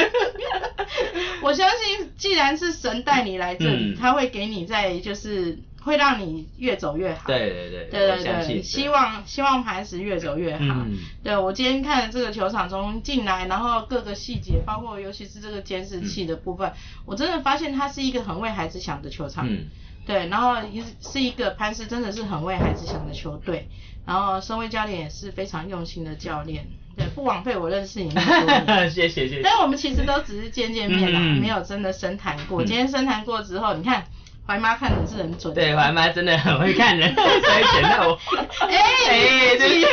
[1.41, 7.21] 我相信，既然是神带你来这里，嗯他会给你在就是会让你越走越好。
[7.27, 8.61] 对对对，对对对。
[8.63, 10.65] 希望希望磐石越走越好。
[10.65, 16.73] 嗯对我今天看了这个球场中进来，然后各个细节，包括尤其是这个监视器的部分，
[17.05, 19.47] 我真的发现它是一个很为孩子想的球场。
[19.47, 19.67] 嗯，
[20.05, 23.69] 对，然后也是一个磐石真的是很为孩子想的球队，
[24.05, 26.65] 然后身为教练也是非常用心的教练。
[26.97, 28.89] 对，不枉费我认识你那么多年。
[28.89, 29.41] 谢谢谢谢。
[29.43, 32.63] 但我们其实都只是见见面啦，嗯没有真的深谈过。
[32.63, 34.05] 嗯今天深谈过之后，你看
[34.47, 35.53] 怀妈看的是很准。
[35.53, 38.19] 对，怀妈真的很会看人， 所以选到我。
[38.67, 38.77] 哎、
[39.09, 39.89] 哎自己对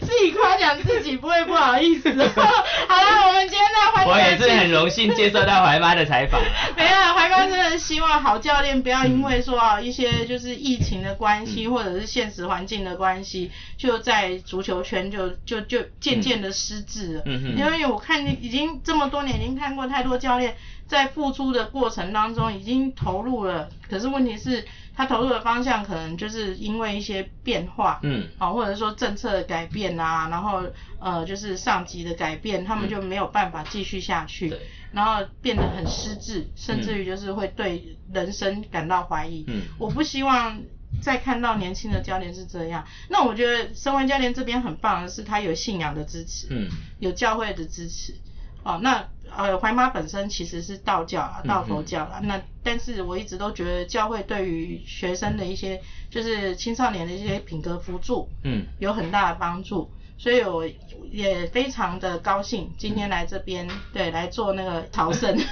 [0.00, 2.10] 自己夸奖自己，不会不好意思。
[2.88, 6.46] 好了，我们今天在欢迎我也是很荣幸接受到怀妈的采访啊。
[6.76, 17.22] 没有，怀妈真的希望好教练不要因为说啊一些就是疫情的关嗯系，或者是现实环境的关系，就在足球圈就就就渐渐的失智了。
[17.26, 20.56] 因为我看已经这么多年，已经看过太多教练
[20.86, 24.64] 在付出的过程当中已经投入了，可是问题是，
[24.94, 27.98] 他投入的方向可能就是因为一些变化。
[28.02, 30.62] 嗯啊，或者说政策的改变啊，然后
[31.00, 34.54] 呃，就是上级的改变，他们就没有办法继续下去，
[34.92, 39.44] 然后变得很失智，甚至于就是会对人生感到怀疑。
[39.48, 40.60] 嗯我不希望
[41.02, 42.86] 再看到年轻的教练是这样。
[43.08, 46.68] 那我觉得身为教练这边很棒的是，他有信仰的支持，嗯
[47.00, 48.14] 有教会的支持。
[48.62, 52.20] 哦，那呃，怀妈本身其实是道教啊，道佛教啦。
[52.22, 59.90] 那但是我一直都觉得教会对于学生的一些，就是青少年的一些品格辅助，嗯有很大的帮助。
[60.18, 60.66] 所以我
[61.10, 65.36] 也非常的高兴今天来这边，对，来做那个朝圣。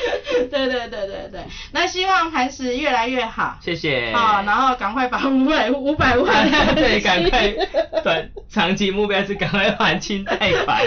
[0.50, 1.40] 对对对对对，
[1.72, 3.58] 那希望磐石越来越好。
[3.60, 4.12] 谢谢。
[4.12, 7.48] 好，然后赶快把五百五百万 对，赶快
[8.02, 10.80] 短长期目标是赶快还清贷款。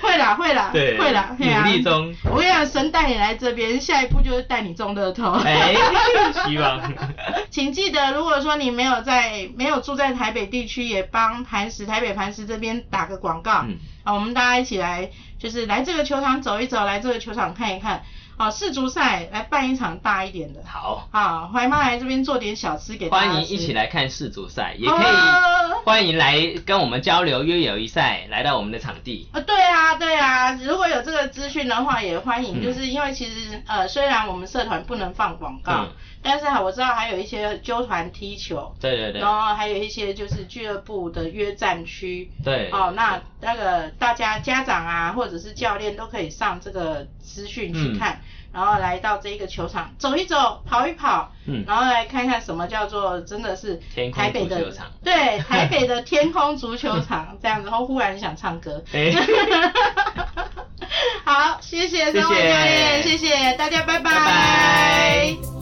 [0.00, 5.32] 会啦会啦，对会啦，努力中我跟你讲，神带你来这边，下一步就是带你中乐透。
[5.32, 5.74] 哎，
[6.46, 6.80] 希望。
[7.50, 13.64] 请记得，如果说你没有在没有住在台北地区，也帮磐石台北磐石这边打个广告。
[13.66, 18.02] 嗯啊，我们大家一起来，就是来这个球场走一走，来这个球场看一看。
[18.36, 20.60] 啊，世足赛来办一场大一点的。
[20.66, 29.28] 好，好，怀妈来这边做点小吃给大家欢迎一起来看世足赛，也可以啊欢迎来跟我们交流约友谊赛，来到我们的场地。
[29.32, 32.60] 啊，对啊，对啊，如果有这个资讯的话，也欢迎。
[32.60, 35.88] 嗯就是因为其实呃，虽然我们社团不能放广告，嗯
[36.26, 42.28] 但是啊我知道还有一些纠团踢球，对对对然后还有一些就是俱乐部的约战区。
[42.42, 42.68] 对。
[42.72, 48.20] 哦，那那个大家家长啊，或者是教练都可以上这个资讯去嗯看，
[48.52, 54.72] 然后来到这一个球场走一走，跑一跑，嗯然后来看看什么叫做真的是天台北的
[55.04, 58.82] 对台北的天空足球场这样子，然后忽然想唱歌。
[58.92, 59.12] 哎
[61.24, 65.55] 好，谢谢谢三位教练，谢谢大家，拜拜拜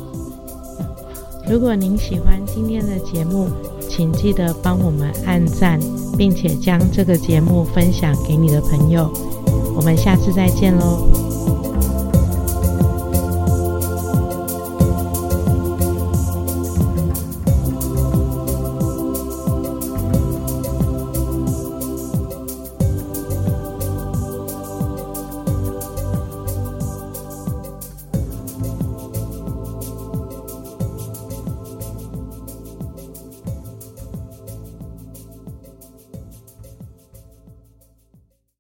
[1.47, 3.49] 如果您喜欢今天的节目，
[3.88, 5.78] 请记得帮我们按赞，
[6.16, 9.11] 并且将这个节目分享给你的朋友。
[9.76, 11.93] 我们下次再见喽。